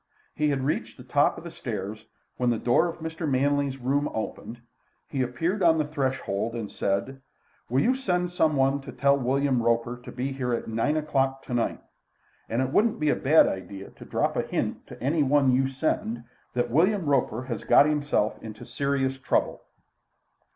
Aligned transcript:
He 0.33 0.49
had 0.49 0.63
reached 0.63 0.97
the 0.97 1.03
top 1.03 1.37
of 1.37 1.43
the 1.43 1.51
stairs 1.51 2.07
when 2.37 2.49
the 2.49 2.57
door 2.57 2.87
of 2.87 3.01
Mr. 3.01 3.29
Manley's 3.29 3.77
room 3.77 4.09
opened; 4.15 4.59
he 5.07 5.21
appeared 5.21 5.61
on 5.61 5.77
the 5.77 5.85
threshold 5.85 6.55
and 6.55 6.71
said: 6.71 7.21
"Will 7.69 7.81
you 7.81 7.93
send 7.93 8.31
some 8.31 8.55
one 8.55 8.81
to 8.81 8.91
tell 8.91 9.15
William 9.15 9.61
Roper 9.61 9.95
to 10.03 10.11
be 10.11 10.31
here 10.31 10.55
at 10.55 10.67
nine 10.67 10.97
o'clock 10.97 11.43
tonight? 11.43 11.83
And 12.49 12.63
it 12.63 12.71
wouldn't 12.71 12.99
be 12.99 13.09
a 13.11 13.15
bad 13.15 13.45
idea 13.45 13.91
to 13.91 14.05
drop 14.05 14.35
a 14.35 14.41
hint 14.41 14.87
to 14.87 14.99
any 14.99 15.21
one 15.21 15.51
you 15.51 15.67
send 15.69 16.23
that 16.55 16.71
William 16.71 17.05
Roper 17.05 17.43
has 17.43 17.63
got 17.63 17.85
himself 17.85 18.41
into 18.41 18.65
serious 18.65 19.19
trouble." 19.19 19.61